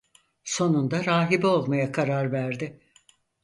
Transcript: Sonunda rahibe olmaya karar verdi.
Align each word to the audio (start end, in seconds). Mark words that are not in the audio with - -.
Sonunda 0.43 1.03
rahibe 1.05 1.47
olmaya 1.47 1.91
karar 1.91 2.31
verdi. 2.31 2.79